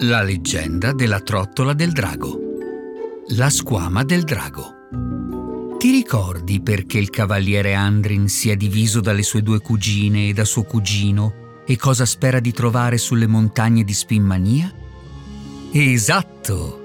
La 0.00 0.22
leggenda 0.22 0.92
della 0.92 1.20
trottola 1.20 1.72
del 1.72 1.92
drago. 1.92 2.38
La 3.28 3.50
squama 3.50 4.04
del 4.04 4.22
drago. 4.24 5.76
Ti 5.78 5.90
ricordi 5.90 6.60
perché 6.60 6.98
il 6.98 7.10
cavaliere 7.10 7.74
Andrin 7.74 8.28
si 8.28 8.50
è 8.50 8.56
diviso 8.56 9.00
dalle 9.00 9.22
sue 9.22 9.42
due 9.42 9.60
cugine 9.60 10.28
e 10.28 10.32
da 10.32 10.44
suo 10.44 10.64
cugino 10.64 11.62
e 11.66 11.76
cosa 11.76 12.04
spera 12.04 12.40
di 12.40 12.52
trovare 12.52 12.98
sulle 12.98 13.26
montagne 13.26 13.82
di 13.82 13.92
Spinmania? 13.92 14.72
Esatto! 15.72 16.84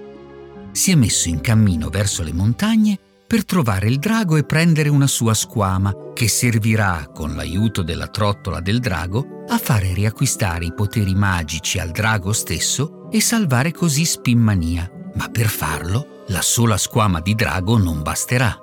Si 0.71 0.91
è 0.91 0.95
messo 0.95 1.29
in 1.29 1.41
cammino 1.41 1.89
verso 1.89 2.23
le 2.23 2.33
montagne 2.33 2.99
per 3.31 3.45
trovare 3.45 3.87
il 3.87 3.97
drago 3.97 4.35
e 4.35 4.43
prendere 4.43 4.89
una 4.89 5.07
sua 5.07 5.33
squama 5.33 5.95
che 6.13 6.27
servirà, 6.27 7.09
con 7.13 7.33
l'aiuto 7.33 7.81
della 7.81 8.07
trottola 8.07 8.59
del 8.59 8.81
drago, 8.81 9.45
a 9.47 9.57
fare 9.57 9.93
riacquistare 9.93 10.65
i 10.65 10.73
poteri 10.73 11.15
magici 11.15 11.79
al 11.79 11.91
drago 11.91 12.33
stesso 12.33 13.07
e 13.09 13.21
salvare 13.21 13.71
così 13.71 14.03
Spinmania. 14.03 14.91
Ma 15.13 15.29
per 15.29 15.47
farlo, 15.47 16.25
la 16.27 16.41
sola 16.41 16.75
squama 16.75 17.21
di 17.21 17.33
drago 17.33 17.77
non 17.77 18.01
basterà. 18.01 18.53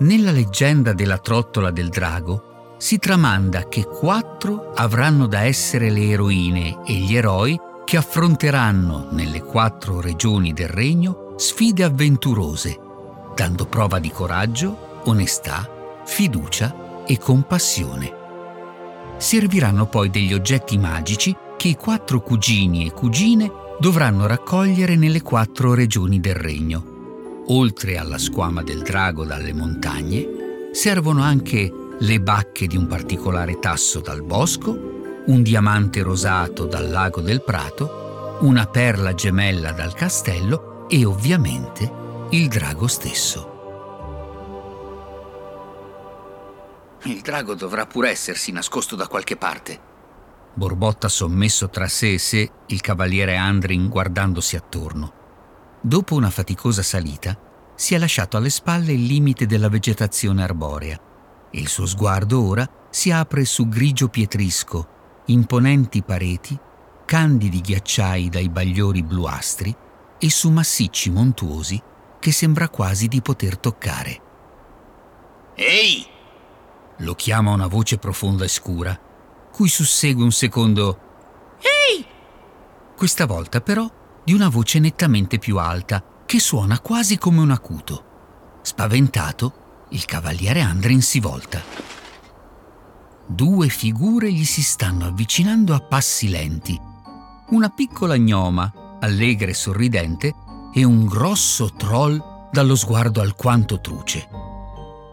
Nella 0.00 0.32
leggenda 0.32 0.92
della 0.92 1.16
trottola 1.16 1.70
del 1.70 1.88
drago 1.88 2.74
si 2.76 2.98
tramanda 2.98 3.68
che 3.68 3.86
quattro 3.86 4.72
avranno 4.74 5.26
da 5.26 5.44
essere 5.44 5.88
le 5.88 6.10
eroine 6.10 6.82
e 6.84 6.92
gli 6.92 7.16
eroi 7.16 7.58
che 7.86 7.96
affronteranno 7.96 9.08
nelle 9.12 9.42
quattro 9.42 10.02
regioni 10.02 10.52
del 10.52 10.68
regno 10.68 11.32
sfide 11.38 11.84
avventurose 11.84 12.83
dando 13.34 13.66
prova 13.66 13.98
di 13.98 14.10
coraggio, 14.10 15.00
onestà, 15.04 15.68
fiducia 16.04 17.04
e 17.06 17.18
compassione. 17.18 18.22
Serviranno 19.16 19.86
poi 19.86 20.10
degli 20.10 20.32
oggetti 20.32 20.78
magici 20.78 21.34
che 21.56 21.68
i 21.68 21.76
quattro 21.76 22.20
cugini 22.20 22.86
e 22.86 22.92
cugine 22.92 23.50
dovranno 23.78 24.26
raccogliere 24.26 24.96
nelle 24.96 25.22
quattro 25.22 25.74
regioni 25.74 26.20
del 26.20 26.34
regno. 26.34 27.42
Oltre 27.48 27.98
alla 27.98 28.18
squama 28.18 28.62
del 28.62 28.82
drago 28.82 29.24
dalle 29.24 29.52
montagne, 29.52 30.70
servono 30.72 31.22
anche 31.22 31.72
le 31.98 32.20
bacche 32.20 32.66
di 32.66 32.76
un 32.76 32.86
particolare 32.86 33.58
tasso 33.58 34.00
dal 34.00 34.22
bosco, 34.22 35.22
un 35.26 35.42
diamante 35.42 36.02
rosato 36.02 36.64
dal 36.64 36.90
lago 36.90 37.20
del 37.20 37.42
prato, 37.42 38.38
una 38.40 38.66
perla 38.66 39.14
gemella 39.14 39.72
dal 39.72 39.94
castello 39.94 40.86
e 40.88 41.04
ovviamente 41.04 42.02
il 42.34 42.48
drago 42.48 42.88
stesso. 42.88 43.52
Il 47.04 47.20
drago 47.20 47.54
dovrà 47.54 47.86
pur 47.86 48.06
essersi 48.06 48.50
nascosto 48.50 48.96
da 48.96 49.06
qualche 49.06 49.36
parte. 49.36 49.80
Borbotta 50.52 51.06
sommesso 51.06 51.70
tra 51.70 51.86
sé 51.86 52.14
e 52.14 52.18
sé 52.18 52.50
il 52.66 52.80
cavaliere 52.80 53.36
Andrin 53.36 53.88
guardandosi 53.88 54.56
attorno. 54.56 55.12
Dopo 55.80 56.16
una 56.16 56.30
faticosa 56.30 56.82
salita, 56.82 57.38
si 57.76 57.94
è 57.94 57.98
lasciato 57.98 58.36
alle 58.36 58.50
spalle 58.50 58.94
il 58.94 59.04
limite 59.04 59.46
della 59.46 59.68
vegetazione 59.68 60.42
arborea 60.42 61.00
e 61.52 61.60
il 61.60 61.68
suo 61.68 61.86
sguardo 61.86 62.44
ora 62.44 62.68
si 62.90 63.12
apre 63.12 63.44
su 63.44 63.68
grigio 63.68 64.08
pietrisco, 64.08 65.22
imponenti 65.26 66.02
pareti, 66.02 66.58
candidi 67.04 67.60
ghiacciai 67.60 68.28
dai 68.28 68.48
bagliori 68.48 69.04
bluastri 69.04 69.72
e 70.18 70.30
su 70.30 70.50
massicci 70.50 71.10
montuosi 71.10 71.92
che 72.24 72.32
sembra 72.32 72.70
quasi 72.70 73.06
di 73.06 73.20
poter 73.20 73.58
toccare. 73.58 74.22
Ehi! 75.56 76.06
Lo 77.00 77.14
chiama 77.14 77.50
una 77.50 77.66
voce 77.66 77.98
profonda 77.98 78.44
e 78.44 78.48
scura, 78.48 78.98
cui 79.52 79.68
sussegue 79.68 80.22
un 80.22 80.32
secondo 80.32 81.00
Ehi! 81.58 82.02
Questa 82.96 83.26
volta 83.26 83.60
però 83.60 83.86
di 84.24 84.32
una 84.32 84.48
voce 84.48 84.78
nettamente 84.78 85.38
più 85.38 85.58
alta, 85.58 86.02
che 86.24 86.40
suona 86.40 86.80
quasi 86.80 87.18
come 87.18 87.40
un 87.40 87.50
acuto. 87.50 88.04
Spaventato, 88.62 89.84
il 89.90 90.06
cavaliere 90.06 90.62
Andrin 90.62 91.02
si 91.02 91.20
volta. 91.20 91.60
Due 93.26 93.68
figure 93.68 94.32
gli 94.32 94.46
si 94.46 94.62
stanno 94.62 95.04
avvicinando 95.04 95.74
a 95.74 95.80
passi 95.80 96.30
lenti. 96.30 96.80
Una 97.50 97.68
piccola 97.68 98.16
gnoma, 98.16 98.96
allegra 98.98 99.50
e 99.50 99.54
sorridente, 99.54 100.34
e 100.74 100.82
un 100.82 101.06
grosso 101.06 101.72
troll 101.76 102.20
dallo 102.50 102.74
sguardo 102.74 103.20
alquanto 103.20 103.80
truce. 103.80 104.28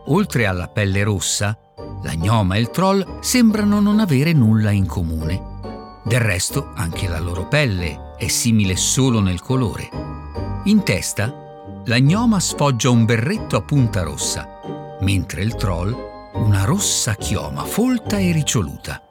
Oltre 0.08 0.48
alla 0.48 0.68
pelle 0.68 1.04
rossa, 1.04 1.58
la 2.02 2.16
gnoma 2.16 2.56
e 2.56 2.60
il 2.60 2.72
troll 2.72 3.20
sembrano 3.22 3.80
non 3.80 4.00
avere 4.00 4.34
nulla 4.34 4.72
in 4.72 4.88
comune. 4.88 6.02
Del 6.04 6.20
resto, 6.20 6.72
anche 6.76 7.08
la 7.08 7.20
loro 7.20 7.48
pelle 7.48 8.16
è 8.18 8.28
simile 8.28 8.76
solo 8.76 9.20
nel 9.20 9.40
colore. 9.40 9.88
In 10.64 10.84
testa, 10.84 11.32
la 11.86 12.00
gnoma 12.00 12.40
sfoggia 12.40 12.90
un 12.90 13.06
berretto 13.06 13.56
a 13.56 13.62
punta 13.62 14.02
rossa, 14.02 14.60
mentre 15.02 15.44
il 15.44 15.56
troll 15.56 15.96
una 16.34 16.64
rossa 16.64 17.14
chioma 17.16 17.64
folta 17.64 18.18
e 18.18 18.32
riccioluta. 18.32 19.02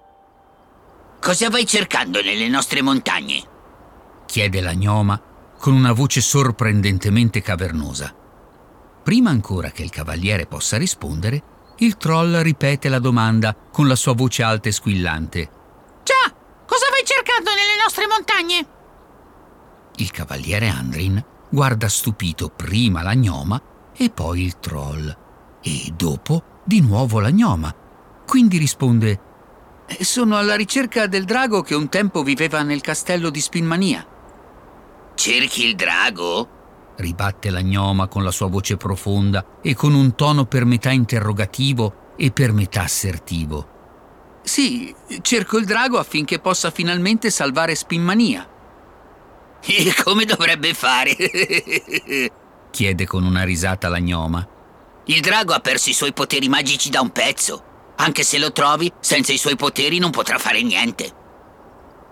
Cosa 1.21 1.49
vai 1.49 1.65
cercando 1.65 2.21
nelle 2.21 2.49
nostre 2.49 2.83
montagne? 2.83 3.45
chiede 4.27 4.61
la 4.61 4.75
gnoma 4.75 5.21
con 5.61 5.75
una 5.75 5.93
voce 5.93 6.23
sorprendentemente 6.23 7.43
cavernosa. 7.43 8.15
Prima 9.03 9.29
ancora 9.29 9.71
che 9.71 9.83
il 9.83 9.91
cavaliere 9.91 10.47
possa 10.47 10.79
rispondere, 10.79 11.43
il 11.79 11.99
troll 11.99 12.41
ripete 12.41 12.89
la 12.89 12.99
domanda 12.99 13.55
con 13.71 13.87
la 13.87 13.95
sua 13.95 14.15
voce 14.15 14.43
alta 14.43 14.71
e 14.71 14.73
squillante. 14.73 15.51
Già, 16.03 16.35
cosa 16.65 16.87
vai 16.91 17.05
cercando 17.05 17.51
nelle 17.51 17.77
nostre 17.81 18.07
montagne? 18.07 18.67
Il 19.97 20.11
cavaliere 20.11 20.69
Andrin 20.69 21.23
guarda 21.51 21.89
stupito 21.91 22.49
prima 22.49 23.03
la 23.03 23.15
gnoma 23.15 23.61
e 23.95 24.09
poi 24.09 24.43
il 24.43 24.59
troll 24.61 25.15
e 25.61 25.93
dopo 25.95 26.63
di 26.65 26.81
nuovo 26.81 27.21
la 27.21 27.31
gnoma. 27.31 27.75
Quindi 28.27 28.57
risponde 28.57 29.21
Sono 30.01 30.39
alla 30.39 30.55
ricerca 30.55 31.07
del 31.07 31.25
drago 31.25 31.61
che 31.61 31.75
un 31.75 31.91
tempo 31.91 32.23
viveva 32.23 32.63
nel 32.63 32.81
castello 32.81 33.29
di 33.29 33.41
Spinmania. 33.41 34.07
Cerchi 35.21 35.67
il 35.67 35.75
drago? 35.75 36.49
ribatte 36.97 37.51
la 37.51 37.61
gnoma 37.61 38.09
con 38.09 38.25
la 38.25 38.31
sua 38.31 38.47
voce 38.47 38.79
profonda 38.79 39.59
e 39.61 39.75
con 39.75 39.93
un 39.93 40.15
tono 40.15 40.47
per 40.47 40.65
metà 40.65 40.93
interrogativo 40.93 42.15
e 42.17 42.31
per 42.31 42.53
metà 42.53 42.85
assertivo. 42.85 44.39
Sì, 44.43 44.95
cerco 45.21 45.59
il 45.59 45.67
drago 45.67 45.99
affinché 45.99 46.39
possa 46.39 46.71
finalmente 46.71 47.29
salvare 47.29 47.75
Spinmania. 47.75 48.49
E 49.63 49.95
come 50.03 50.25
dovrebbe 50.25 50.73
fare? 50.73 51.15
chiede 52.71 53.05
con 53.05 53.23
una 53.23 53.45
risata 53.45 53.91
la 53.91 54.01
gnoma. 54.01 54.49
Il 55.05 55.21
drago 55.21 55.53
ha 55.53 55.61
perso 55.61 55.91
i 55.91 55.95
suoi 55.95 56.15
poteri 56.15 56.49
magici 56.49 56.89
da 56.89 57.03
un 57.03 57.11
pezzo. 57.11 57.93
Anche 57.97 58.23
se 58.23 58.39
lo 58.39 58.53
trovi, 58.53 58.91
senza 59.01 59.35
i 59.35 59.39
suoi 59.39 59.57
poteri 59.57 59.99
non 59.99 60.13
potrà 60.13 60.39
fare 60.39 60.63
niente. 60.63 61.20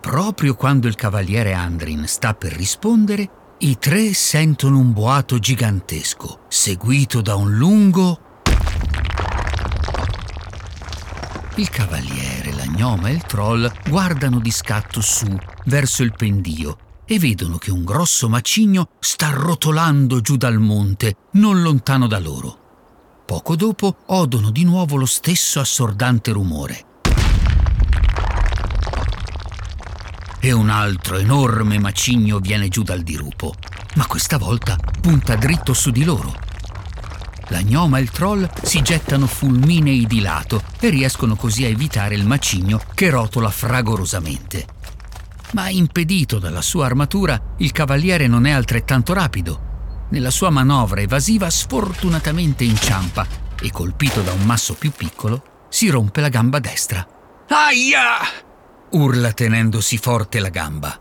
Proprio 0.01 0.55
quando 0.55 0.87
il 0.87 0.95
cavaliere 0.95 1.53
Andrin 1.53 2.07
sta 2.07 2.35
per 2.35 2.53
rispondere, 2.53 3.31
i 3.59 3.79
tre 3.79 4.15
sentono 4.15 4.79
un 4.79 4.93
boato 4.93 5.39
gigantesco, 5.39 6.41
seguito 6.49 7.21
da 7.21 7.35
un 7.35 7.57
lungo... 7.57 8.21
Il 11.57 11.69
cavaliere, 11.71 12.55
la 12.55 12.67
gnoma 12.67 13.09
e 13.09 13.15
il 13.15 13.23
troll 13.23 13.69
guardano 13.89 14.39
di 14.39 14.53
scatto 14.53 15.01
su, 15.01 15.27
verso 15.65 16.05
il 16.05 16.15
pendio, 16.17 16.79
e 17.05 17.19
vedono 17.19 17.59
che 17.59 17.73
un 17.73 17.85
grosso 17.85 18.29
macigno 18.29 18.91
sta 19.01 19.31
rotolando 19.31 20.21
giù 20.21 20.37
dal 20.37 20.59
monte, 20.59 21.17
non 21.33 21.61
lontano 21.61 22.07
da 22.07 22.21
loro. 22.21 23.23
Poco 23.27 23.57
dopo 23.57 23.97
odono 24.07 24.51
di 24.51 24.63
nuovo 24.63 24.95
lo 24.95 25.05
stesso 25.05 25.59
assordante 25.59 26.31
rumore. 26.31 26.88
E 30.41 30.53
un 30.53 30.71
altro 30.71 31.17
enorme 31.17 31.79
macigno 31.79 32.39
viene 32.39 32.69
giù 32.69 32.83
dal 32.83 33.03
dirupo, 33.03 33.55
ma 33.95 34.07
questa 34.07 34.39
volta 34.39 34.77
punta 35.01 35.37
dritto 35.37 35.75
su 35.75 35.91
di 35.91 36.05
loro. 36.05 36.35
La 37.49 37.63
gnoma 37.63 37.99
e 37.99 38.03
il 38.03 38.11
troll 38.11 38.49
si 38.63 38.83
gettano 38.83 39.27
fulminei 39.27 40.07
di 40.07 40.21
lato 40.21 40.63
e 40.79 40.91
riescono 40.91 41.35
così 41.35 41.65
a 41.65 41.69
evitare 41.69 42.15
il 42.15 42.27
macigno 42.27 42.81
che 42.95 43.09
rotola 43.09 43.51
fragorosamente. 43.51 44.67
Ma 45.53 45.71
impedito 45.71 46.39
dalla 46.39 46.61
sua 46.61 46.85
armatura, 46.85 47.55
il 47.59 47.73
cavaliere 47.73 48.27
non 48.27 48.45
è 48.45 48.51
altrettanto 48.51 49.15
rapido. 49.15 49.67
Nella 50.11 50.31
sua 50.31 50.51
manovra 50.51 51.01
evasiva 51.01 51.49
sfortunatamente 51.49 52.65
inciampa 52.65 53.27
e 53.61 53.71
colpito 53.71 54.21
da 54.21 54.33
un 54.33 54.45
masso 54.45 54.75
più 54.75 54.93
piccolo 54.93 55.67
si 55.71 55.89
rompe 55.89 56.21
la 56.21 56.29
gamba 56.29 56.59
destra. 56.59 57.07
Aia! 57.49 58.48
Urla 58.91 59.33
tenendosi 59.33 59.99
forte 59.99 60.39
la 60.41 60.49
gamba. 60.49 60.99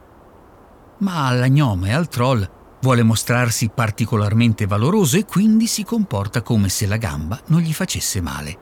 Ma 0.99 1.27
alla 1.27 1.47
gnome 1.47 1.89
e 1.89 1.93
al 1.93 2.07
troll 2.07 2.49
vuole 2.81 3.03
mostrarsi 3.03 3.69
particolarmente 3.69 4.65
valoroso 4.65 5.17
e 5.17 5.25
quindi 5.25 5.67
si 5.67 5.83
comporta 5.83 6.41
come 6.41 6.69
se 6.69 6.85
la 6.85 6.97
gamba 6.97 7.39
non 7.47 7.61
gli 7.61 7.73
facesse 7.73 8.21
male. 8.21 8.57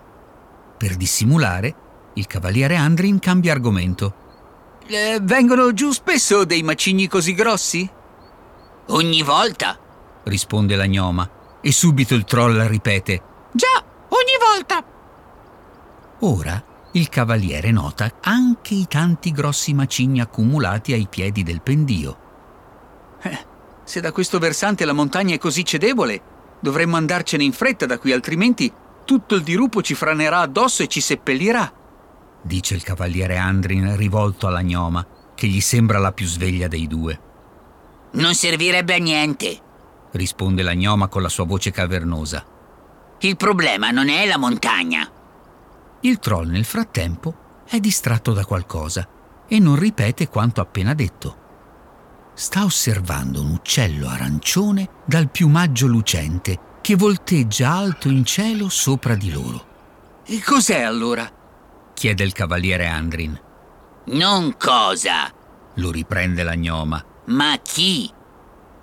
Per 0.77 0.95
dissimulare, 0.95 1.75
il 2.15 2.27
cavaliere 2.27 2.75
Andrin 2.75 3.19
cambia 3.19 3.53
argomento. 3.53 4.23
Eh, 4.87 5.19
vengono 5.21 5.73
giù 5.73 5.91
spesso 5.91 6.45
dei 6.45 6.61
macigni 6.61 7.07
così 7.07 7.33
grossi? 7.33 7.89
Ogni 8.87 9.23
volta. 9.23 9.79
risponde 10.25 10.75
la 10.75 10.87
gnoma 10.87 11.29
e 11.61 11.71
subito 11.71 12.13
il 12.13 12.23
troll 12.23 12.67
ripete 12.67 13.21
Già, 13.51 13.83
ogni 14.09 14.37
volta. 14.39 14.83
Ora 16.19 16.63
il 16.95 17.09
cavaliere 17.09 17.71
nota 17.71 18.09
anche 18.21 18.73
i 18.73 18.85
tanti 18.87 19.31
grossi 19.31 19.73
macigni 19.73 20.21
accumulati 20.21 20.93
ai 20.93 21.07
piedi 21.09 21.43
del 21.43 21.61
pendio. 21.61 22.17
Eh, 23.21 23.37
se 23.83 23.99
da 23.99 24.13
questo 24.13 24.39
versante 24.39 24.85
la 24.85 24.93
montagna 24.93 25.35
è 25.35 25.37
così 25.37 25.65
cedevole, 25.65 26.21
dovremmo 26.61 26.95
andarcene 26.95 27.43
in 27.43 27.51
fretta 27.51 27.85
da 27.85 27.99
qui, 27.99 28.13
altrimenti 28.13 28.71
tutto 29.03 29.35
il 29.35 29.43
dirupo 29.43 29.81
ci 29.81 29.93
franerà 29.93 30.39
addosso 30.39 30.83
e 30.83 30.87
ci 30.87 31.01
seppellirà. 31.01 31.71
Dice 32.41 32.75
il 32.75 32.83
cavaliere 32.83 33.37
Andrin 33.37 33.97
rivolto 33.97 34.47
alla 34.47 34.63
gnoma, 34.63 35.05
che 35.35 35.47
gli 35.47 35.61
sembra 35.61 35.99
la 35.99 36.13
più 36.13 36.25
sveglia 36.25 36.69
dei 36.69 36.87
due. 36.87 37.19
Non 38.11 38.33
servirebbe 38.35 38.95
a 38.95 38.99
niente. 38.99 39.59
Risponde 40.11 40.63
la 40.63 40.73
gnoma 40.73 41.09
con 41.09 41.21
la 41.21 41.29
sua 41.29 41.43
voce 41.43 41.71
cavernosa. 41.71 42.45
Il 43.19 43.35
problema 43.35 43.91
non 43.91 44.07
è 44.07 44.25
la 44.25 44.37
montagna. 44.37 45.09
Il 46.01 46.19
troll 46.19 46.49
nel 46.49 46.65
frattempo 46.65 47.63
è 47.67 47.79
distratto 47.79 48.33
da 48.33 48.45
qualcosa 48.45 49.07
e 49.47 49.59
non 49.59 49.75
ripete 49.77 50.27
quanto 50.27 50.61
appena 50.61 50.93
detto. 50.93 51.43
Sta 52.33 52.63
osservando 52.63 53.41
un 53.41 53.51
uccello 53.51 54.07
arancione 54.09 54.89
dal 55.05 55.29
piumaggio 55.29 55.87
lucente 55.87 56.59
che 56.81 56.95
volteggia 56.95 57.71
alto 57.71 58.09
in 58.09 58.25
cielo 58.25 58.69
sopra 58.69 59.15
di 59.15 59.31
loro. 59.31 59.73
E 60.25 60.41
cos'è 60.43 60.81
allora? 60.81 61.27
chiede 61.93 62.23
il 62.23 62.33
cavaliere 62.33 62.87
Andrin. 62.87 63.39
Non 64.07 64.55
cosa, 64.57 65.31
Lo 65.75 65.91
riprende 65.91 66.43
la 66.43 66.55
gnoma. 66.55 67.03
ma 67.27 67.57
chi? 67.63 68.11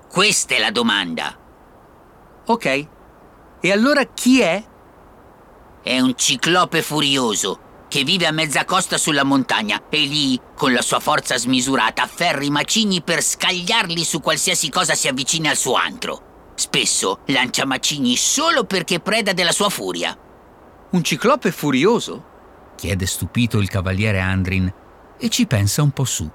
Questa 0.08 0.54
è 0.54 0.58
la 0.58 0.70
domanda. 0.70 1.36
Ok. 2.46 2.88
E 3.60 3.70
allora 3.72 4.04
chi 4.04 4.40
è? 4.40 4.62
È 5.82 5.98
un 5.98 6.14
ciclope 6.16 6.80
furioso 6.80 7.58
che 7.88 8.04
vive 8.04 8.26
a 8.26 8.30
mezza 8.30 8.64
costa 8.64 8.96
sulla 8.96 9.24
montagna 9.24 9.82
e 9.90 9.98
lì, 9.98 10.40
con 10.54 10.72
la 10.72 10.80
sua 10.80 11.00
forza 11.00 11.36
smisurata, 11.36 12.02
afferra 12.02 12.42
i 12.44 12.50
macigni 12.50 13.02
per 13.02 13.20
scagliarli 13.20 14.04
su 14.04 14.20
qualsiasi 14.20 14.70
cosa 14.70 14.94
si 14.94 15.08
avvicini 15.08 15.48
al 15.48 15.56
suo 15.56 15.74
antro. 15.74 16.52
Spesso 16.54 17.18
lancia 17.26 17.66
macigni 17.66 18.16
solo 18.16 18.64
perché 18.64 19.00
preda 19.00 19.32
della 19.32 19.50
sua 19.50 19.68
furia. 19.68 20.16
Un 20.90 21.02
ciclope 21.02 21.50
furioso? 21.50 22.24
chiede 22.76 23.06
stupito 23.06 23.58
il 23.58 23.68
cavaliere 23.68 24.20
Andrin 24.20 24.72
e 25.18 25.28
ci 25.28 25.46
pensa 25.46 25.82
un 25.82 25.90
po' 25.90 26.04
su. 26.04 26.30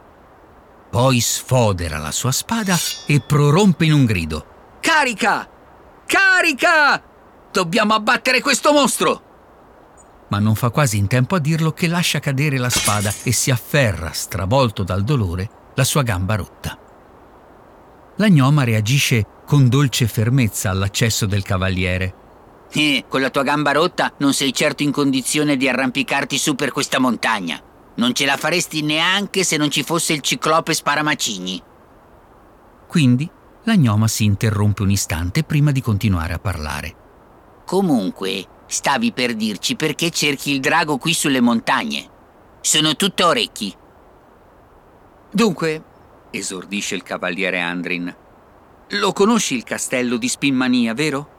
Poi 0.91 1.19
sfodera 1.21 1.97
la 1.97 2.11
sua 2.11 2.31
spada 2.31 2.77
e 3.05 3.21
prorompe 3.21 3.85
in 3.85 3.94
un 3.94 4.05
grido. 4.05 4.45
Carica! 4.81 5.49
Carica! 6.05 7.01
Dobbiamo 7.51 7.94
abbattere 7.94 8.41
questo 8.41 8.73
mostro! 8.73 9.26
Ma 10.29 10.39
non 10.39 10.56
fa 10.56 10.69
quasi 10.69 10.97
in 10.97 11.07
tempo 11.07 11.35
a 11.35 11.39
dirlo 11.39 11.71
che 11.71 11.88
lascia 11.88 12.19
cadere 12.19 12.57
la 12.57 12.69
spada 12.69 13.13
e 13.24 13.31
si 13.31 13.50
afferra, 13.50 14.12
stravolto 14.12 14.83
dal 14.83 15.03
dolore, 15.03 15.50
la 15.75 15.83
sua 15.83 16.03
gamba 16.03 16.35
rotta. 16.35 16.77
La 18.18 18.29
gnoma 18.29 18.63
reagisce 18.63 19.25
con 19.45 19.69
dolce 19.69 20.07
fermezza 20.07 20.69
all'accesso 20.69 21.25
del 21.25 21.44
cavaliere. 21.44 22.25
Eh, 22.71 23.06
con 23.07 23.21
la 23.21 23.29
tua 23.29 23.44
gamba 23.44 23.71
rotta 23.71 24.12
non 24.18 24.33
sei 24.33 24.53
certo 24.53 24.83
in 24.83 24.91
condizione 24.91 25.56
di 25.56 25.69
arrampicarti 25.69 26.38
su 26.38 26.56
per 26.56 26.71
questa 26.71 27.00
montagna. 27.00 27.62
Non 27.95 28.13
ce 28.13 28.25
la 28.25 28.35
faresti 28.35 28.81
neanche 28.81 29.44
se 29.44 29.56
non 29.56 29.71
ci 29.71 29.83
fosse 29.83 30.13
il 30.13 30.21
ciclope 30.21 30.73
sparamacigni. 30.73 31.62
Quindi 32.88 33.30
la 33.63 33.75
gnoma 33.75 34.07
si 34.07 34.23
interrompe 34.23 34.81
un 34.81 34.91
istante 34.91 35.44
prima 35.44 35.71
di 35.71 35.81
continuare 35.81 36.33
a 36.33 36.39
parlare. 36.39 36.95
Comunque, 37.65 38.45
stavi 38.67 39.11
per 39.11 39.33
dirci 39.33 39.75
perché 39.75 40.11
cerchi 40.11 40.51
il 40.51 40.59
drago 40.59 40.97
qui 40.97 41.13
sulle 41.13 41.41
montagne. 41.41 42.09
Sono 42.61 42.95
tutto 42.95 43.25
orecchi. 43.25 43.73
Dunque, 45.31 45.83
esordisce 46.31 46.95
il 46.95 47.03
cavaliere 47.03 47.59
Andrin, 47.59 48.15
lo 48.91 49.11
conosci 49.11 49.55
il 49.55 49.63
castello 49.63 50.17
di 50.17 50.29
Spinmania, 50.29 50.93
vero? 50.93 51.35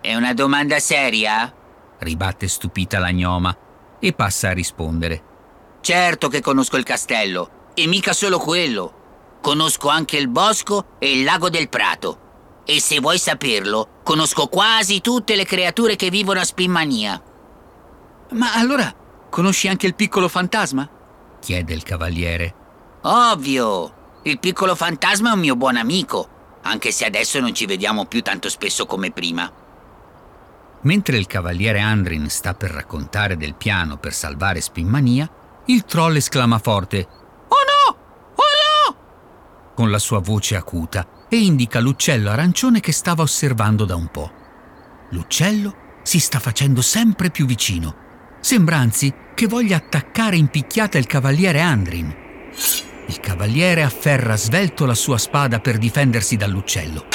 È 0.00 0.14
una 0.14 0.34
domanda 0.34 0.78
seria? 0.80 1.50
Ribatte 1.98 2.48
stupita 2.48 2.98
la 2.98 3.10
gnoma 3.10 3.56
e 3.98 4.12
passa 4.12 4.48
a 4.48 4.52
rispondere. 4.52 5.22
Certo 5.80 6.28
che 6.28 6.40
conosco 6.40 6.76
il 6.76 6.84
castello, 6.84 7.70
e 7.74 7.86
mica 7.86 8.12
solo 8.12 8.38
quello. 8.38 9.38
Conosco 9.40 9.88
anche 9.88 10.16
il 10.16 10.28
bosco 10.28 10.96
e 10.98 11.18
il 11.18 11.24
lago 11.24 11.48
del 11.48 11.68
Prato. 11.68 12.21
E 12.64 12.80
se 12.80 13.00
vuoi 13.00 13.18
saperlo, 13.18 14.00
conosco 14.02 14.46
quasi 14.46 15.00
tutte 15.00 15.34
le 15.34 15.44
creature 15.44 15.96
che 15.96 16.10
vivono 16.10 16.40
a 16.40 16.44
Spinmania. 16.44 17.20
Ma 18.30 18.54
allora, 18.54 18.94
conosci 19.28 19.68
anche 19.68 19.86
il 19.86 19.94
piccolo 19.94 20.28
fantasma? 20.28 20.88
Chiede 21.40 21.74
il 21.74 21.82
cavaliere. 21.82 22.54
Ovvio! 23.02 24.00
Il 24.22 24.38
piccolo 24.38 24.76
fantasma 24.76 25.30
è 25.30 25.34
un 25.34 25.40
mio 25.40 25.56
buon 25.56 25.76
amico, 25.76 26.28
anche 26.62 26.92
se 26.92 27.04
adesso 27.04 27.40
non 27.40 27.52
ci 27.52 27.66
vediamo 27.66 28.06
più 28.06 28.22
tanto 28.22 28.48
spesso 28.48 28.86
come 28.86 29.10
prima. 29.10 29.50
Mentre 30.82 31.16
il 31.16 31.26
cavaliere 31.26 31.80
Andrin 31.80 32.30
sta 32.30 32.54
per 32.54 32.70
raccontare 32.70 33.36
del 33.36 33.54
piano 33.54 33.96
per 33.96 34.12
salvare 34.12 34.60
Spinmania, 34.60 35.28
il 35.66 35.84
troll 35.84 36.16
esclama 36.16 36.58
forte! 36.58 37.08
Con 39.74 39.90
la 39.90 39.98
sua 39.98 40.20
voce 40.20 40.56
acuta 40.56 41.26
e 41.28 41.36
indica 41.36 41.80
l'uccello 41.80 42.30
arancione 42.30 42.80
che 42.80 42.92
stava 42.92 43.22
osservando 43.22 43.84
da 43.84 43.96
un 43.96 44.08
po'. 44.08 44.30
L'uccello 45.10 45.74
si 46.02 46.18
sta 46.18 46.38
facendo 46.38 46.82
sempre 46.82 47.30
più 47.30 47.46
vicino. 47.46 47.94
Sembra 48.40 48.76
anzi 48.76 49.12
che 49.34 49.46
voglia 49.46 49.76
attaccare 49.76 50.36
in 50.36 50.48
picchiata 50.48 50.98
il 50.98 51.06
cavaliere 51.06 51.60
Andrin. 51.60 52.14
Il 53.06 53.20
cavaliere 53.20 53.82
afferra 53.82 54.36
svelto 54.36 54.84
la 54.84 54.94
sua 54.94 55.18
spada 55.18 55.60
per 55.60 55.78
difendersi 55.78 56.36
dall'uccello, 56.36 57.06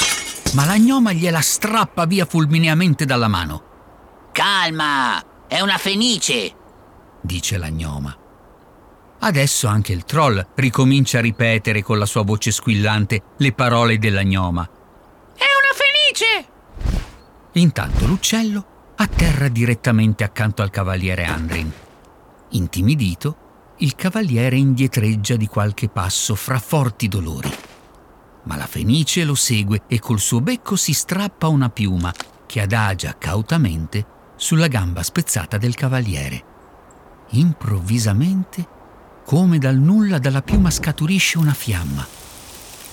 ma 0.53 0.65
la 0.65 0.77
gnoma 0.77 1.13
gliela 1.13 1.41
strappa 1.41 2.05
via 2.05 2.25
fulmineamente 2.25 3.05
dalla 3.05 3.27
mano. 3.27 3.63
Calma! 4.31 5.21
È 5.47 5.61
una 5.61 5.77
fenice! 5.77 6.53
dice 7.21 7.57
la 7.57 7.69
gnoma. 7.69 8.26
Adesso 9.19 9.67
anche 9.67 9.93
il 9.93 10.03
troll 10.03 10.45
ricomincia 10.55 11.17
a 11.17 11.21
ripetere 11.21 11.81
con 11.81 11.97
la 11.97 12.05
sua 12.05 12.23
voce 12.23 12.51
squillante 12.51 13.21
le 13.37 13.51
parole 13.51 13.97
della 13.97 14.23
gnoma. 14.23 14.63
È 14.63 15.43
una 15.43 15.73
fenice! 15.73 16.47
Intanto 17.53 18.05
l'uccello 18.05 18.93
atterra 18.95 19.47
direttamente 19.47 20.23
accanto 20.23 20.61
al 20.61 20.69
cavaliere 20.69 21.25
Andrin. 21.25 21.71
Intimidito, 22.49 23.75
il 23.77 23.95
cavaliere 23.95 24.55
indietreggia 24.55 25.35
di 25.35 25.47
qualche 25.47 25.89
passo 25.89 26.35
fra 26.35 26.59
forti 26.59 27.07
dolori. 27.07 27.51
Ma 28.43 28.55
la 28.55 28.65
fenice 28.65 29.23
lo 29.23 29.35
segue 29.35 29.83
e 29.87 29.99
col 29.99 30.19
suo 30.19 30.41
becco 30.41 30.75
si 30.75 30.93
strappa 30.93 31.47
una 31.47 31.69
piuma 31.69 32.13
che 32.45 32.61
adagia 32.61 33.15
cautamente 33.17 34.05
sulla 34.35 34.67
gamba 34.67 35.03
spezzata 35.03 35.57
del 35.57 35.75
cavaliere. 35.75 36.43
Improvvisamente, 37.31 38.75
come 39.27 39.57
dal 39.57 39.75
nulla 39.75 40.19
dalla 40.19 40.41
piuma 40.41 40.71
scaturisce 40.71 41.37
una 41.37 41.53
fiamma. 41.53 42.07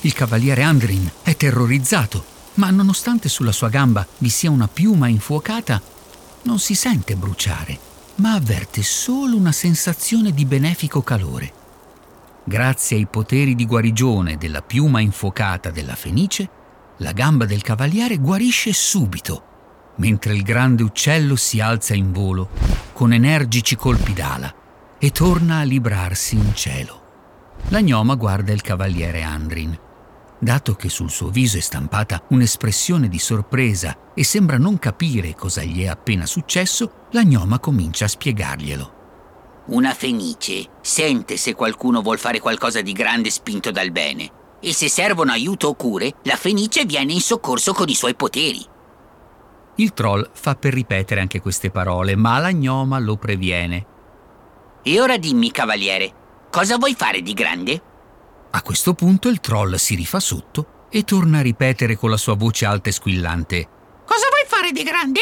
Il 0.00 0.12
cavaliere 0.12 0.64
Andrin 0.64 1.08
è 1.22 1.36
terrorizzato, 1.36 2.24
ma 2.54 2.70
nonostante 2.70 3.28
sulla 3.28 3.52
sua 3.52 3.68
gamba 3.68 4.04
vi 4.18 4.28
sia 4.30 4.50
una 4.50 4.66
piuma 4.66 5.06
infuocata, 5.06 5.80
non 6.42 6.58
si 6.58 6.74
sente 6.74 7.14
bruciare, 7.14 7.78
ma 8.16 8.32
avverte 8.32 8.82
solo 8.82 9.36
una 9.36 9.52
sensazione 9.52 10.32
di 10.32 10.44
benefico 10.44 11.02
calore. 11.02 11.52
Grazie 12.42 12.96
ai 12.96 13.06
poteri 13.06 13.54
di 13.54 13.64
guarigione 13.64 14.36
della 14.36 14.60
piuma 14.60 14.98
infuocata 14.98 15.70
della 15.70 15.94
fenice, 15.94 16.48
la 16.96 17.12
gamba 17.12 17.44
del 17.44 17.62
cavaliere 17.62 18.16
guarisce 18.16 18.72
subito, 18.72 19.42
mentre 19.98 20.34
il 20.34 20.42
grande 20.42 20.82
uccello 20.82 21.36
si 21.36 21.60
alza 21.60 21.94
in 21.94 22.10
volo 22.10 22.48
con 22.92 23.12
energici 23.12 23.76
colpi 23.76 24.12
d'ala 24.12 24.62
e 25.04 25.11
torna 25.11 25.58
a 25.58 25.64
librarsi 25.64 26.34
in 26.34 26.54
cielo. 26.54 27.02
La 27.68 27.82
gnoma 27.82 28.14
guarda 28.14 28.52
il 28.52 28.62
cavaliere 28.62 29.20
Andrin. 29.20 29.78
Dato 30.38 30.75
che 30.76 30.88
sul 30.88 31.11
suo 31.11 31.28
viso 31.28 31.58
è 31.58 31.61
stampata 31.61 32.23
un'espressione 32.30 33.08
di 33.08 33.18
sorpresa 33.18 34.12
e 34.14 34.25
sembra 34.25 34.56
non 34.56 34.78
capire 34.78 35.34
cosa 35.34 35.62
gli 35.62 35.82
è 35.82 35.88
appena 35.88 36.25
successo, 36.25 37.08
la 37.11 37.23
gnoma 37.23 37.58
comincia 37.58 38.06
a 38.06 38.08
spiegarglielo. 38.08 38.92
Una 39.66 39.92
fenice 39.92 40.68
sente 40.80 41.37
se 41.37 41.52
qualcuno 41.52 42.00
vuol 42.00 42.18
fare 42.18 42.40
qualcosa 42.40 42.80
di 42.80 42.92
grande 42.92 43.28
spinto 43.28 43.70
dal 43.70 43.90
bene. 43.90 44.30
E 44.58 44.73
se 44.73 44.88
servono 44.88 45.32
aiuto 45.32 45.68
o 45.68 45.75
cure, 45.75 46.14
la 46.23 46.37
fenice 46.37 46.87
viene 46.87 47.12
in 47.12 47.20
soccorso 47.20 47.75
con 47.75 47.90
i 47.90 47.94
suoi 47.94 48.14
poteri. 48.14 48.64
Il 49.75 49.92
troll 49.92 50.30
fa 50.32 50.54
per 50.54 50.73
ripetere 50.73 51.20
anche 51.20 51.42
queste 51.42 51.70
parole, 51.70 52.16
ma 52.16 52.38
la 52.38 52.52
gnoma 52.52 52.99
lo 52.99 53.16
previene. 53.16 53.92
E 54.84 55.00
ora 55.00 55.16
dimmi, 55.16 55.50
cavaliere, 55.50 56.22
Cosa 56.54 56.76
vuoi 56.76 56.94
fare 56.96 57.20
di 57.20 57.32
grande? 57.32 57.82
A 58.52 58.62
questo 58.62 58.94
punto 58.94 59.28
il 59.28 59.40
troll 59.40 59.74
si 59.74 59.96
rifà 59.96 60.20
sotto 60.20 60.86
e 60.88 61.02
torna 61.02 61.38
a 61.38 61.42
ripetere 61.42 61.96
con 61.96 62.10
la 62.10 62.16
sua 62.16 62.36
voce 62.36 62.64
alta 62.64 62.90
e 62.90 62.92
squillante. 62.92 63.68
Cosa 64.06 64.28
vuoi 64.28 64.44
fare 64.46 64.70
di 64.70 64.84
grande? 64.84 65.20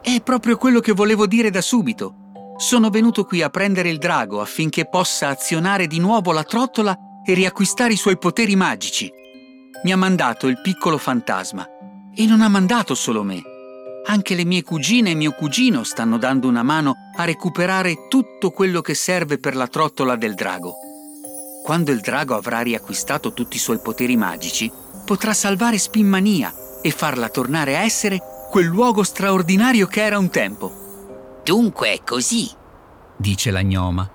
È 0.00 0.22
proprio 0.22 0.56
quello 0.56 0.80
che 0.80 0.92
volevo 0.92 1.26
dire 1.26 1.50
da 1.50 1.60
subito. 1.60 2.54
Sono 2.56 2.88
venuto 2.88 3.24
qui 3.24 3.42
a 3.42 3.50
prendere 3.50 3.90
il 3.90 3.98
drago 3.98 4.40
affinché 4.40 4.88
possa 4.88 5.28
azionare 5.28 5.86
di 5.86 5.98
nuovo 5.98 6.32
la 6.32 6.44
trottola 6.44 6.96
e 7.22 7.34
riacquistare 7.34 7.92
i 7.92 7.96
suoi 7.96 8.16
poteri 8.16 8.56
magici. 8.56 9.12
Mi 9.84 9.92
ha 9.92 9.98
mandato 9.98 10.46
il 10.46 10.62
piccolo 10.62 10.96
fantasma. 10.96 11.68
E 12.14 12.24
non 12.24 12.40
ha 12.40 12.48
mandato 12.48 12.94
solo 12.94 13.22
me. 13.22 13.42
Anche 14.06 14.34
le 14.34 14.46
mie 14.46 14.62
cugine 14.62 15.10
e 15.10 15.14
mio 15.14 15.32
cugino 15.32 15.84
stanno 15.84 16.16
dando 16.16 16.48
una 16.48 16.62
mano 16.62 17.05
a 17.16 17.24
recuperare 17.24 18.08
tutto 18.08 18.50
quello 18.50 18.80
che 18.80 18.94
serve 18.94 19.38
per 19.38 19.56
la 19.56 19.66
trottola 19.66 20.16
del 20.16 20.34
drago. 20.34 20.74
Quando 21.64 21.90
il 21.90 22.00
drago 22.00 22.34
avrà 22.34 22.60
riacquistato 22.60 23.32
tutti 23.32 23.56
i 23.56 23.60
suoi 23.60 23.78
poteri 23.78 24.16
magici, 24.16 24.70
potrà 25.04 25.32
salvare 25.32 25.78
Spinmania 25.78 26.54
e 26.82 26.90
farla 26.90 27.28
tornare 27.28 27.76
a 27.76 27.80
essere 27.80 28.20
quel 28.50 28.66
luogo 28.66 29.02
straordinario 29.02 29.86
che 29.86 30.04
era 30.04 30.18
un 30.18 30.30
tempo. 30.30 31.40
Dunque 31.42 31.92
è 31.92 32.02
così, 32.04 32.50
dice 33.16 33.50
la 33.50 33.62
gnoma. 33.62 34.08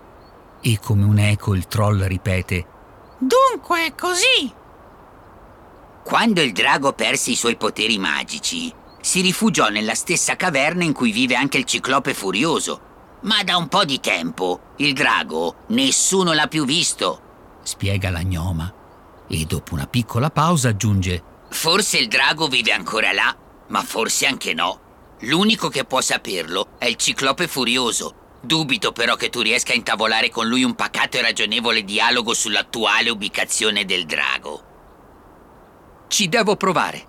E 0.62 0.80
come 0.80 1.04
un 1.04 1.18
eco 1.18 1.56
il 1.56 1.68
troll 1.68 2.04
ripete: 2.06 2.66
Dunque 3.18 3.86
è 3.88 3.96
così. 3.96 4.54
Quando 6.04 6.42
il 6.42 6.52
drago 6.52 6.94
perse 6.94 7.32
i 7.32 7.36
suoi 7.36 7.56
poteri 7.58 7.98
magici, 7.98 8.72
si 9.02 9.22
rifugiò 9.22 9.70
nella 9.70 9.96
stessa 9.96 10.36
caverna 10.36 10.84
in 10.84 10.94
cui 10.94 11.12
vive 11.12 11.36
anche 11.36 11.58
il 11.58 11.66
ciclope 11.66 12.14
furioso. 12.14 12.90
Ma 13.22 13.44
da 13.44 13.58
un 13.58 13.68
po' 13.68 13.86
di 13.86 14.00
tempo 14.00 14.74
il 14.78 14.94
drago 14.94 15.64
nessuno 15.68 16.34
l'ha 16.34 16.48
più 16.48 16.66
visto. 16.66 17.22
Spiega 17.62 18.10
la 18.10 18.24
gnoma. 18.24 18.74
E 19.28 19.46
dopo 19.46 19.76
una 19.76 19.86
piccola 19.86 20.30
pausa 20.30 20.70
aggiunge: 20.70 21.24
Forse 21.50 21.98
il 22.00 22.08
drago 22.08 22.48
vive 22.48 22.72
ancora 22.72 23.12
là, 23.12 23.36
ma 23.68 23.84
forse 23.84 24.26
anche 24.26 24.54
no. 24.54 24.80
L'unico 25.22 25.70
che 25.70 25.86
può 25.86 26.02
saperlo 26.02 26.70
è 26.80 26.86
il 26.86 26.96
ciclope 26.96 27.48
furioso. 27.48 28.16
Dubito 28.42 28.92
però 28.92 29.16
che 29.16 29.30
tu 29.30 29.42
riesca 29.42 29.72
a 29.72 29.76
intavolare 29.76 30.32
con 30.32 30.48
lui 30.48 30.64
un 30.64 30.74
pacato 30.74 31.18
e 31.18 31.22
ragionevole 31.22 31.84
dialogo 31.84 32.34
sull'attuale 32.34 33.12
ubicazione 33.12 33.86
del 33.86 34.06
drago. 34.06 34.64
Ci 36.08 36.28
devo 36.28 36.56
provare, 36.56 37.06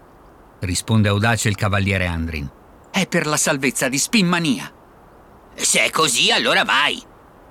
risponde 0.61 1.09
audace 1.09 1.49
il 1.49 1.57
cavaliere 1.57 2.07
Andrin. 2.07 2.49
È 2.91 3.07
per 3.07 3.27
la 3.27 3.39
salvezza 3.39 3.89
di 3.89 3.97
Spinmania. 3.97 4.71
Se 5.55 5.85
è 5.85 5.91
così, 5.91 6.31
allora 6.31 6.65
vai, 6.65 7.03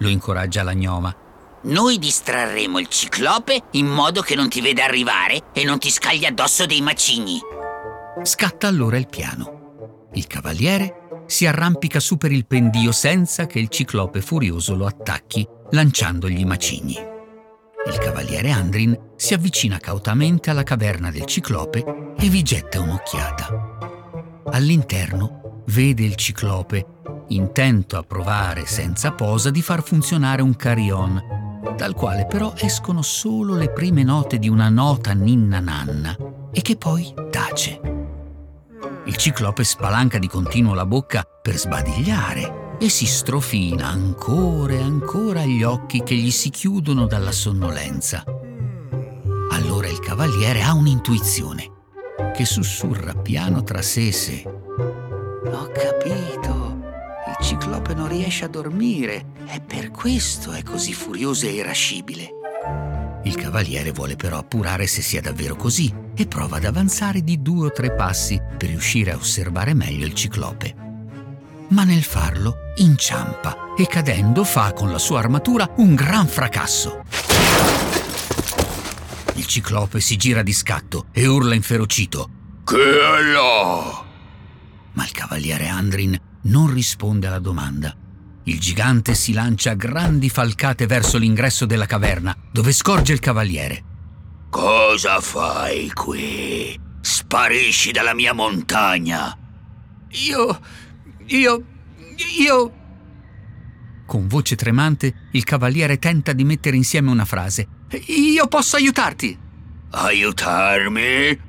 lo 0.01 0.09
incoraggia 0.09 0.63
la 0.63 0.73
gnoma. 0.73 1.15
Noi 1.63 1.99
distrarremo 1.99 2.79
il 2.79 2.87
ciclope 2.87 3.61
in 3.71 3.85
modo 3.85 4.21
che 4.21 4.35
non 4.35 4.49
ti 4.49 4.61
veda 4.61 4.83
arrivare 4.83 5.43
e 5.53 5.63
non 5.63 5.77
ti 5.77 5.91
scagli 5.91 6.25
addosso 6.25 6.65
dei 6.65 6.81
macigni. 6.81 7.39
Scatta 8.23 8.67
allora 8.67 8.97
il 8.97 9.07
piano. 9.07 10.09
Il 10.13 10.25
cavaliere 10.25 11.23
si 11.27 11.45
arrampica 11.45 11.99
su 11.99 12.17
per 12.17 12.31
il 12.31 12.47
pendio 12.47 12.91
senza 12.91 13.45
che 13.45 13.59
il 13.59 13.69
ciclope 13.69 14.21
furioso 14.21 14.75
lo 14.75 14.87
attacchi, 14.87 15.47
lanciandogli 15.69 16.39
i 16.39 16.45
macigni. 16.45 16.95
Il 17.87 17.97
cavaliere 17.99 18.51
Andrin 18.51 18.97
si 19.15 19.35
avvicina 19.35 19.77
cautamente 19.77 20.49
alla 20.49 20.63
caverna 20.63 21.11
del 21.11 21.25
ciclope 21.25 22.13
e 22.17 22.27
vi 22.27 22.41
getta 22.41 22.79
un'occhiata. 22.79 23.77
All'interno 24.51 25.40
vede 25.65 26.03
il 26.03 26.15
ciclope, 26.15 26.85
intento 27.27 27.97
a 27.97 28.03
provare 28.03 28.65
senza 28.65 29.11
posa 29.11 29.49
di 29.49 29.61
far 29.61 29.83
funzionare 29.83 30.41
un 30.41 30.55
carillon, 30.55 31.21
dal 31.75 31.93
quale 31.93 32.25
però 32.25 32.53
escono 32.57 33.01
solo 33.01 33.55
le 33.55 33.71
prime 33.71 34.03
note 34.03 34.37
di 34.37 34.49
una 34.49 34.69
nota 34.69 35.13
ninna 35.13 35.59
nanna 35.59 36.15
e 36.51 36.61
che 36.61 36.75
poi 36.75 37.13
tace. 37.29 37.79
Il 39.05 39.15
ciclope 39.15 39.63
spalanca 39.63 40.19
di 40.19 40.27
continuo 40.27 40.73
la 40.73 40.85
bocca 40.85 41.23
per 41.23 41.57
sbadigliare 41.57 42.77
e 42.79 42.89
si 42.89 43.05
strofina 43.05 43.87
ancora 43.87 44.73
e 44.73 44.81
ancora 44.81 45.45
gli 45.45 45.63
occhi 45.63 46.03
che 46.03 46.15
gli 46.15 46.31
si 46.31 46.49
chiudono 46.49 47.05
dalla 47.05 47.31
sonnolenza. 47.31 48.23
Allora 49.51 49.87
il 49.87 49.99
cavaliere 49.99 50.61
ha 50.61 50.73
un'intuizione 50.73 51.69
che 52.33 52.45
sussurra 52.45 53.13
piano 53.13 53.63
tra 53.63 53.81
sé 53.81 54.07
e 54.07 54.11
sé. 54.11 54.43
Ho 55.53 55.69
capito. 55.73 56.79
Il 57.27 57.45
ciclope 57.45 57.93
non 57.93 58.07
riesce 58.07 58.45
a 58.45 58.47
dormire 58.47 59.25
e 59.47 59.59
per 59.59 59.91
questo 59.91 60.53
è 60.53 60.63
così 60.63 60.93
furioso 60.93 61.45
e 61.45 61.51
irascibile. 61.51 62.29
Il 63.23 63.35
cavaliere 63.35 63.91
vuole 63.91 64.15
però 64.15 64.37
appurare 64.37 64.87
se 64.87 65.01
sia 65.01 65.21
davvero 65.21 65.55
così 65.55 65.93
e 66.15 66.25
prova 66.25 66.57
ad 66.57 66.65
avanzare 66.65 67.21
di 67.21 67.41
due 67.41 67.67
o 67.67 67.71
tre 67.71 67.93
passi 67.93 68.41
per 68.57 68.69
riuscire 68.69 69.11
a 69.11 69.15
osservare 69.15 69.73
meglio 69.73 70.05
il 70.05 70.13
ciclope. 70.13 70.75
Ma 71.69 71.83
nel 71.83 72.03
farlo 72.03 72.55
inciampa 72.77 73.73
e 73.77 73.87
cadendo 73.87 74.43
fa 74.43 74.73
con 74.73 74.91
la 74.91 74.97
sua 74.97 75.19
armatura 75.19 75.69
un 75.77 75.95
gran 75.95 76.27
fracasso. 76.27 77.03
Il 79.35 79.45
ciclope 79.45 79.99
si 79.99 80.15
gira 80.15 80.43
di 80.43 80.53
scatto 80.53 81.05
e 81.11 81.27
urla 81.27 81.55
inferocito: 81.55 82.29
Che 82.63 82.75
è 82.75 83.21
là? 83.33 84.09
Cavaliere 85.31 85.69
Andrin 85.69 86.19
non 86.41 86.73
risponde 86.73 87.27
alla 87.27 87.39
domanda 87.39 87.95
il 88.43 88.59
gigante 88.59 89.13
si 89.13 89.31
lancia 89.31 89.71
a 89.71 89.75
grandi 89.75 90.27
falcate 90.27 90.87
verso 90.87 91.17
l'ingresso 91.17 91.65
della 91.65 91.85
caverna, 91.85 92.35
dove 92.51 92.73
scorge 92.73 93.13
il 93.13 93.19
cavaliere. 93.19 93.83
Cosa 94.49 95.21
fai 95.21 95.89
qui? 95.91 96.77
Sparisci 96.99 97.91
dalla 97.91 98.13
mia 98.13 98.33
montagna! 98.33 99.37
Io. 100.09 100.59
io. 101.27 101.63
io. 102.39 102.73
Con 104.07 104.27
voce 104.27 104.55
tremante, 104.55 105.29
il 105.31 105.43
cavaliere 105.45 105.97
tenta 105.97 106.33
di 106.33 106.43
mettere 106.43 106.75
insieme 106.75 107.09
una 107.09 107.25
frase. 107.25 107.67
Io 108.07 108.47
posso 108.47 108.75
aiutarti! 108.75 109.37
Aiutarmi? 109.91 111.39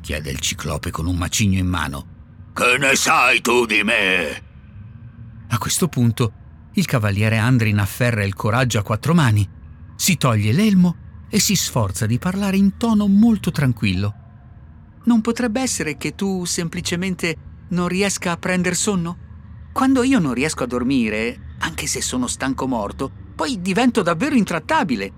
chiede 0.00 0.30
il 0.30 0.38
ciclope 0.38 0.90
con 0.90 1.06
un 1.06 1.16
macigno 1.16 1.58
in 1.58 1.66
mano. 1.66 2.11
Che 2.54 2.76
ne 2.78 2.94
sai 2.94 3.40
tu 3.40 3.64
di 3.64 3.82
me? 3.82 4.42
A 5.48 5.58
questo 5.58 5.88
punto 5.88 6.32
il 6.74 6.84
cavaliere 6.84 7.38
Andrin 7.38 7.78
afferra 7.78 8.24
il 8.24 8.34
coraggio 8.34 8.78
a 8.78 8.82
quattro 8.82 9.14
mani, 9.14 9.48
si 9.96 10.16
toglie 10.18 10.52
l'elmo 10.52 10.96
e 11.30 11.40
si 11.40 11.56
sforza 11.56 12.04
di 12.04 12.18
parlare 12.18 12.58
in 12.58 12.76
tono 12.76 13.06
molto 13.06 13.50
tranquillo. 13.50 14.14
Non 15.04 15.22
potrebbe 15.22 15.62
essere 15.62 15.96
che 15.96 16.14
tu 16.14 16.44
semplicemente 16.44 17.36
non 17.70 17.88
riesca 17.88 18.32
a 18.32 18.36
prendere 18.36 18.74
sonno? 18.74 19.18
Quando 19.72 20.02
io 20.02 20.18
non 20.18 20.34
riesco 20.34 20.64
a 20.64 20.66
dormire, 20.66 21.54
anche 21.60 21.86
se 21.86 22.02
sono 22.02 22.26
stanco 22.26 22.68
morto, 22.68 23.10
poi 23.34 23.62
divento 23.62 24.02
davvero 24.02 24.34
intrattabile. 24.34 25.12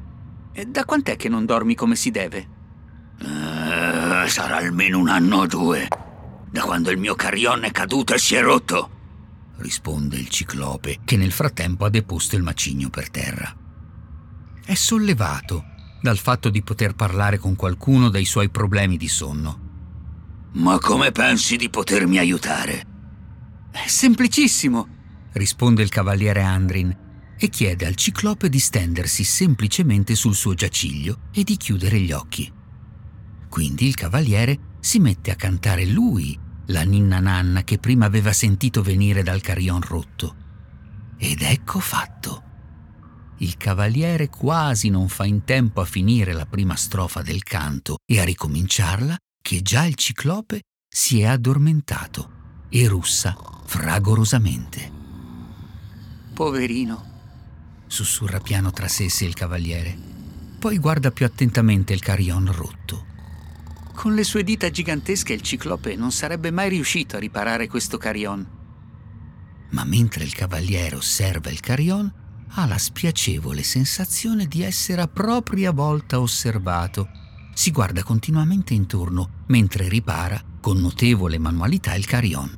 Da 0.68 0.84
quant'è 0.84 1.16
che 1.16 1.28
non 1.28 1.44
dormi 1.44 1.74
come 1.74 1.96
si 1.96 2.12
deve? 2.12 2.48
Uh, 3.20 4.26
sarà 4.28 4.56
almeno 4.58 4.98
un 4.98 5.08
anno 5.08 5.38
o 5.38 5.46
due, 5.46 5.88
da 6.54 6.62
quando 6.62 6.92
il 6.92 6.98
mio 6.98 7.16
carrion 7.16 7.64
è 7.64 7.72
caduto 7.72 8.14
e 8.14 8.18
si 8.18 8.36
è 8.36 8.40
rotto 8.40 8.94
risponde 9.56 10.16
il 10.16 10.28
ciclope, 10.28 11.00
che 11.04 11.16
nel 11.16 11.32
frattempo 11.32 11.84
ha 11.84 11.90
deposto 11.90 12.36
il 12.36 12.42
macigno 12.42 12.90
per 12.90 13.10
terra. 13.10 13.54
È 14.64 14.74
sollevato 14.74 15.64
dal 16.00 16.18
fatto 16.18 16.50
di 16.50 16.62
poter 16.62 16.94
parlare 16.94 17.38
con 17.38 17.56
qualcuno 17.56 18.08
dei 18.08 18.24
suoi 18.24 18.50
problemi 18.50 18.96
di 18.96 19.08
sonno. 19.08 19.60
Ma 20.52 20.78
come 20.78 21.10
pensi 21.12 21.56
di 21.56 21.70
potermi 21.70 22.18
aiutare? 22.18 22.86
È 23.70 23.86
semplicissimo, 23.86 24.88
risponde 25.32 25.82
il 25.82 25.88
cavaliere 25.88 26.42
Andrin 26.42 26.96
e 27.36 27.48
chiede 27.48 27.86
al 27.86 27.96
ciclope 27.96 28.48
di 28.48 28.60
stendersi 28.60 29.24
semplicemente 29.24 30.14
sul 30.14 30.34
suo 30.34 30.54
giaciglio 30.54 31.18
e 31.32 31.42
di 31.42 31.56
chiudere 31.56 31.98
gli 31.98 32.12
occhi. 32.12 32.52
Quindi 33.48 33.86
il 33.86 33.94
cavaliere 33.94 34.76
si 34.80 34.98
mette 34.98 35.30
a 35.30 35.36
cantare 35.36 35.86
lui 35.86 36.42
la 36.66 36.82
ninna 36.82 37.20
nanna 37.20 37.62
che 37.62 37.78
prima 37.78 38.06
aveva 38.06 38.32
sentito 38.32 38.82
venire 38.82 39.22
dal 39.22 39.40
carillon 39.40 39.80
rotto. 39.80 40.34
Ed 41.16 41.42
ecco 41.42 41.78
fatto. 41.80 42.42
Il 43.38 43.56
cavaliere 43.56 44.28
quasi 44.28 44.88
non 44.88 45.08
fa 45.08 45.24
in 45.24 45.44
tempo 45.44 45.80
a 45.80 45.84
finire 45.84 46.32
la 46.32 46.46
prima 46.46 46.76
strofa 46.76 47.22
del 47.22 47.42
canto 47.42 47.96
e 48.04 48.20
a 48.20 48.24
ricominciarla 48.24 49.16
che 49.42 49.60
già 49.60 49.84
il 49.84 49.96
ciclope 49.96 50.62
si 50.88 51.20
è 51.20 51.26
addormentato 51.26 52.30
e 52.68 52.86
russa 52.88 53.36
fragorosamente. 53.64 54.92
Poverino, 56.32 57.12
sussurra 57.86 58.40
piano 58.40 58.70
tra 58.70 58.88
sé 58.88 59.04
e 59.04 59.10
sé 59.10 59.24
il 59.24 59.34
cavaliere. 59.34 59.96
Poi 60.58 60.78
guarda 60.78 61.10
più 61.10 61.26
attentamente 61.26 61.92
il 61.92 62.00
carillon 62.00 62.50
rotto. 62.52 63.12
Con 63.94 64.14
le 64.14 64.24
sue 64.24 64.42
dita 64.42 64.70
gigantesche 64.70 65.32
il 65.32 65.40
ciclope 65.40 65.94
non 65.96 66.12
sarebbe 66.12 66.50
mai 66.50 66.68
riuscito 66.68 67.16
a 67.16 67.20
riparare 67.20 67.68
questo 67.68 67.96
carillon. 67.96 68.46
Ma 69.70 69.84
mentre 69.84 70.24
il 70.24 70.34
cavaliere 70.34 70.96
osserva 70.96 71.50
il 71.50 71.60
carillon, 71.60 72.12
ha 72.56 72.66
la 72.66 72.76
spiacevole 72.76 73.62
sensazione 73.62 74.46
di 74.46 74.62
essere 74.62 75.00
a 75.00 75.08
propria 75.08 75.70
volta 75.70 76.20
osservato. 76.20 77.08
Si 77.54 77.70
guarda 77.70 78.02
continuamente 78.02 78.74
intorno 78.74 79.44
mentre 79.46 79.88
ripara 79.88 80.42
con 80.60 80.78
notevole 80.80 81.38
manualità 81.38 81.94
il 81.94 82.04
carillon. 82.04 82.50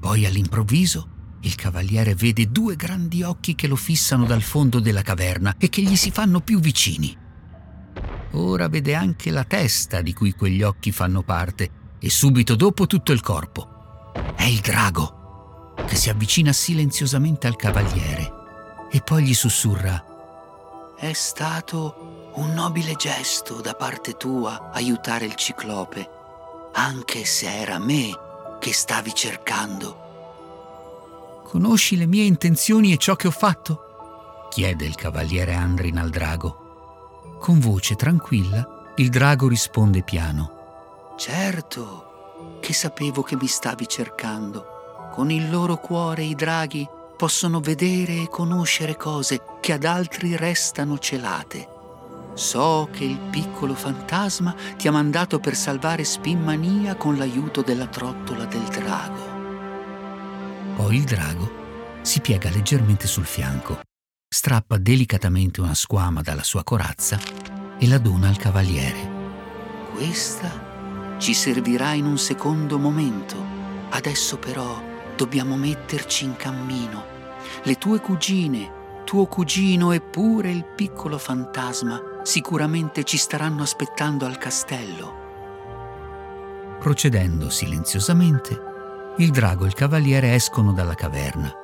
Poi 0.00 0.26
all'improvviso 0.26 1.08
il 1.42 1.54
cavaliere 1.54 2.14
vede 2.14 2.50
due 2.50 2.76
grandi 2.76 3.22
occhi 3.22 3.54
che 3.54 3.66
lo 3.66 3.76
fissano 3.76 4.24
dal 4.24 4.42
fondo 4.42 4.80
della 4.80 5.02
caverna 5.02 5.54
e 5.58 5.68
che 5.68 5.82
gli 5.82 5.96
si 5.96 6.10
fanno 6.10 6.40
più 6.40 6.60
vicini. 6.60 7.19
Ora 8.32 8.68
vede 8.68 8.94
anche 8.94 9.30
la 9.30 9.44
testa 9.44 10.00
di 10.02 10.12
cui 10.12 10.32
quegli 10.34 10.62
occhi 10.62 10.92
fanno 10.92 11.22
parte 11.22 11.70
e 11.98 12.10
subito 12.10 12.54
dopo 12.54 12.86
tutto 12.86 13.12
il 13.12 13.20
corpo. 13.20 14.12
È 14.36 14.44
il 14.44 14.60
drago 14.60 15.74
che 15.86 15.96
si 15.96 16.10
avvicina 16.10 16.52
silenziosamente 16.52 17.46
al 17.46 17.56
cavaliere 17.56 18.38
e 18.90 19.00
poi 19.00 19.24
gli 19.24 19.34
sussurra 19.34 20.04
È 20.96 21.12
stato 21.12 22.32
un 22.34 22.52
nobile 22.52 22.94
gesto 22.94 23.60
da 23.60 23.74
parte 23.74 24.16
tua 24.16 24.70
aiutare 24.72 25.24
il 25.24 25.34
ciclope, 25.34 26.08
anche 26.74 27.24
se 27.24 27.52
era 27.52 27.78
me 27.78 28.10
che 28.60 28.72
stavi 28.72 29.12
cercando. 29.14 30.08
Conosci 31.44 31.96
le 31.96 32.06
mie 32.06 32.24
intenzioni 32.24 32.92
e 32.92 32.96
ciò 32.96 33.16
che 33.16 33.26
ho 33.26 33.32
fatto? 33.32 34.46
chiede 34.50 34.84
il 34.84 34.94
cavaliere 34.94 35.54
Andrin 35.54 35.98
al 35.98 36.10
drago. 36.10 36.59
Con 37.40 37.58
voce 37.58 37.96
tranquilla, 37.96 38.92
il 38.96 39.08
drago 39.08 39.48
risponde 39.48 40.02
piano. 40.02 41.14
Certo, 41.16 42.58
che 42.60 42.74
sapevo 42.74 43.22
che 43.22 43.34
mi 43.34 43.46
stavi 43.46 43.88
cercando. 43.88 45.08
Con 45.10 45.30
il 45.30 45.48
loro 45.50 45.78
cuore 45.78 46.22
i 46.22 46.34
draghi 46.34 46.86
possono 47.16 47.60
vedere 47.60 48.20
e 48.20 48.28
conoscere 48.28 48.94
cose 48.94 49.40
che 49.60 49.72
ad 49.72 49.84
altri 49.84 50.36
restano 50.36 50.98
celate. 50.98 51.66
So 52.34 52.90
che 52.92 53.04
il 53.04 53.18
piccolo 53.18 53.74
fantasma 53.74 54.54
ti 54.76 54.86
ha 54.86 54.92
mandato 54.92 55.40
per 55.40 55.56
salvare 55.56 56.04
Spimmania 56.04 56.94
con 56.94 57.16
l'aiuto 57.16 57.62
della 57.62 57.86
trottola 57.86 58.44
del 58.44 58.64
drago. 58.64 59.38
Poi 60.76 60.94
il 60.94 61.04
drago 61.04 61.50
si 62.02 62.20
piega 62.20 62.50
leggermente 62.50 63.06
sul 63.06 63.24
fianco, 63.24 63.80
strappa 64.32 64.78
delicatamente 64.78 65.60
una 65.60 65.74
squama 65.74 66.22
dalla 66.22 66.44
sua 66.44 66.62
corazza 66.62 67.18
e 67.76 67.88
la 67.88 67.98
dona 67.98 68.28
al 68.28 68.36
cavaliere. 68.36 69.18
Questa 69.92 71.16
ci 71.18 71.34
servirà 71.34 71.94
in 71.94 72.06
un 72.06 72.16
secondo 72.16 72.78
momento. 72.78 73.34
Adesso 73.90 74.38
però 74.38 74.80
dobbiamo 75.16 75.56
metterci 75.56 76.26
in 76.26 76.36
cammino. 76.36 77.04
Le 77.64 77.74
tue 77.74 77.98
cugine, 77.98 79.02
tuo 79.04 79.26
cugino 79.26 79.90
e 79.90 80.00
pure 80.00 80.52
il 80.52 80.64
piccolo 80.64 81.18
fantasma 81.18 82.00
sicuramente 82.22 83.02
ci 83.02 83.16
staranno 83.16 83.62
aspettando 83.62 84.26
al 84.26 84.38
castello. 84.38 85.18
Procedendo 86.78 87.50
silenziosamente, 87.50 88.60
il 89.16 89.30
drago 89.32 89.64
e 89.64 89.66
il 89.66 89.74
cavaliere 89.74 90.34
escono 90.34 90.72
dalla 90.72 90.94
caverna. 90.94 91.59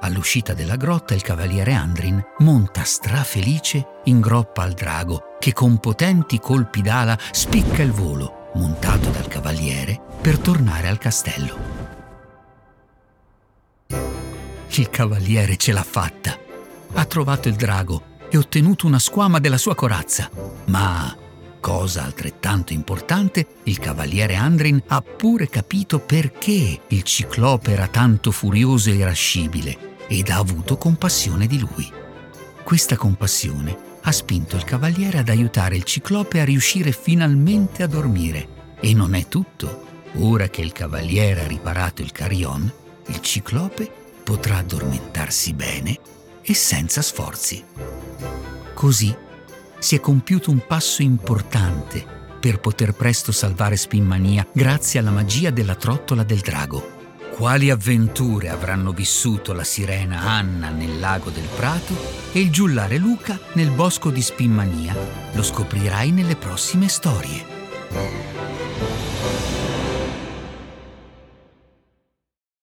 All'uscita 0.00 0.54
della 0.54 0.76
grotta 0.76 1.14
il 1.14 1.22
cavaliere 1.22 1.72
Andrin 1.72 2.22
monta 2.38 2.84
strafelice 2.84 4.00
in 4.04 4.20
groppa 4.20 4.62
al 4.62 4.72
drago 4.72 5.36
che 5.40 5.52
con 5.52 5.78
potenti 5.78 6.38
colpi 6.38 6.82
d'ala 6.82 7.18
spicca 7.32 7.82
il 7.82 7.90
volo, 7.90 8.50
montato 8.54 9.10
dal 9.10 9.26
cavaliere, 9.26 10.00
per 10.20 10.38
tornare 10.38 10.88
al 10.88 10.98
castello. 10.98 11.56
Il 14.70 14.88
cavaliere 14.90 15.56
ce 15.56 15.72
l'ha 15.72 15.82
fatta. 15.82 16.38
Ha 16.92 17.04
trovato 17.04 17.48
il 17.48 17.56
drago 17.56 18.02
e 18.30 18.38
ottenuto 18.38 18.86
una 18.86 19.00
squama 19.00 19.40
della 19.40 19.58
sua 19.58 19.74
corazza. 19.74 20.30
Ma 20.66 21.16
Cosa 21.60 22.04
altrettanto 22.04 22.72
importante, 22.72 23.46
il 23.64 23.80
cavaliere 23.80 24.36
Andrin 24.36 24.80
ha 24.86 25.02
pure 25.02 25.48
capito 25.48 25.98
perché 25.98 26.82
il 26.86 27.02
ciclope 27.02 27.72
era 27.72 27.88
tanto 27.88 28.30
furioso 28.30 28.90
e 28.90 28.94
irascibile 28.94 29.87
ed 30.08 30.30
ha 30.30 30.36
avuto 30.36 30.76
compassione 30.76 31.46
di 31.46 31.58
lui. 31.58 31.90
Questa 32.64 32.96
compassione 32.96 33.76
ha 34.02 34.12
spinto 34.12 34.56
il 34.56 34.64
cavaliere 34.64 35.18
ad 35.18 35.28
aiutare 35.28 35.76
il 35.76 35.84
ciclope 35.84 36.40
a 36.40 36.44
riuscire 36.44 36.92
finalmente 36.92 37.82
a 37.82 37.86
dormire. 37.86 38.56
E 38.80 38.94
non 38.94 39.14
è 39.14 39.28
tutto. 39.28 39.86
Ora 40.14 40.48
che 40.48 40.62
il 40.62 40.72
cavaliere 40.72 41.44
ha 41.44 41.46
riparato 41.46 42.00
il 42.02 42.12
carillon, 42.12 42.72
il 43.06 43.20
ciclope 43.20 43.90
potrà 44.24 44.56
addormentarsi 44.58 45.52
bene 45.52 45.98
e 46.42 46.54
senza 46.54 47.02
sforzi. 47.02 47.62
Così 48.74 49.14
si 49.78 49.94
è 49.94 50.00
compiuto 50.00 50.50
un 50.50 50.66
passo 50.66 51.02
importante 51.02 52.04
per 52.40 52.60
poter 52.60 52.92
presto 52.94 53.32
salvare 53.32 53.76
Spimmania 53.76 54.46
grazie 54.52 55.00
alla 55.00 55.10
magia 55.10 55.50
della 55.50 55.74
trottola 55.74 56.22
del 56.22 56.40
drago. 56.40 56.97
Quali 57.38 57.70
avventure 57.70 58.48
avranno 58.48 58.90
vissuto 58.90 59.52
la 59.52 59.62
sirena 59.62 60.22
Anna 60.22 60.70
nel 60.70 60.98
lago 60.98 61.30
del 61.30 61.46
Prato 61.54 61.94
e 62.32 62.40
il 62.40 62.50
giullare 62.50 62.98
Luca 62.98 63.38
nel 63.52 63.70
bosco 63.70 64.10
di 64.10 64.20
Spimmania 64.20 64.92
lo 65.32 65.42
scoprirai 65.44 66.10
nelle 66.10 66.34
prossime 66.34 66.88
storie. 66.88 68.37